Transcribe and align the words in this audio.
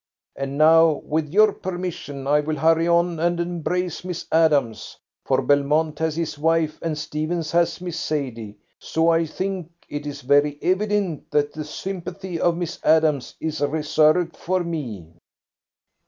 And 0.35 0.57
now, 0.57 0.93
with 1.05 1.29
your 1.29 1.53
permission, 1.53 2.25
I 2.25 2.39
will 2.39 2.55
hurry 2.55 2.87
on 2.87 3.19
and 3.19 3.39
embrace 3.39 4.03
Miss 4.03 4.25
Adams, 4.31 4.97
for 5.23 5.43
Belmont 5.43 5.99
has 5.99 6.15
his 6.15 6.39
wife, 6.39 6.79
and 6.81 6.97
Stephens 6.97 7.51
has 7.51 7.79
Miss 7.79 7.99
Sadie, 7.99 8.57
so 8.79 9.09
I 9.09 9.27
think 9.27 9.69
it 9.87 10.07
is 10.07 10.21
very 10.23 10.57
evident 10.63 11.29
that 11.29 11.53
the 11.53 11.63
sympathy 11.63 12.39
of 12.39 12.57
Miss 12.57 12.79
Adams 12.83 13.35
is 13.39 13.61
reserved 13.61 14.35
for 14.35 14.63
me." 14.63 15.13